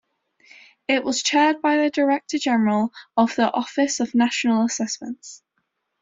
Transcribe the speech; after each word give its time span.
It 0.87 1.03
was 1.03 1.21
chaired 1.21 1.61
by 1.61 1.77
the 1.77 1.91
Director 1.91 2.39
General 2.39 2.91
of 3.15 3.35
the 3.35 3.53
Office 3.53 3.99
of 3.99 4.15
National 4.15 4.65
Assessments. 4.65 5.43